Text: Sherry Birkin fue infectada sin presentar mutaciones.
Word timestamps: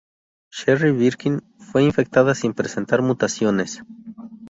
Sherry 0.49 0.93
Birkin 0.93 1.43
fue 1.59 1.83
infectada 1.83 2.33
sin 2.33 2.55
presentar 2.55 3.03
mutaciones. 3.03 3.83